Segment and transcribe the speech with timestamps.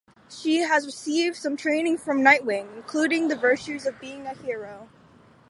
[0.27, 4.89] She has received some training from Nightwing, including the virtues of being a hero.